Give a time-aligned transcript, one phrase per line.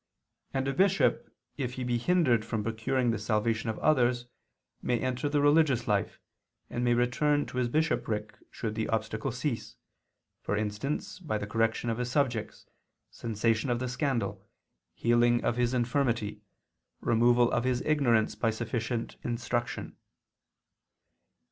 [0.51, 4.25] And a bishop, if he be hindered from procuring the salvation of others,
[4.81, 6.19] may enter the religious life,
[6.71, 9.75] and may return to his bishopric should the obstacle cease,
[10.41, 12.65] for instance by the correction of his subjects,
[13.11, 14.43] cessation of the scandal,
[14.95, 16.41] healing of his infirmity,
[17.01, 19.95] removal of his ignorance by sufficient instruction.